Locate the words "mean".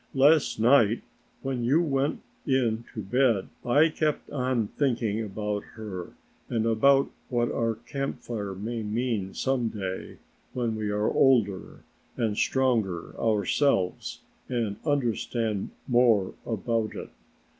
8.81-9.35